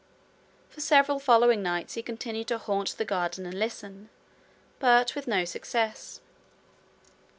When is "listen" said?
3.59-4.09